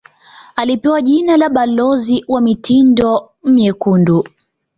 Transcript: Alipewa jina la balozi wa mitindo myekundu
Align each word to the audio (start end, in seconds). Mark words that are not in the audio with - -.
Alipewa 0.55 1.01
jina 1.01 1.37
la 1.37 1.49
balozi 1.49 2.25
wa 2.27 2.41
mitindo 2.41 3.29
myekundu 3.43 4.23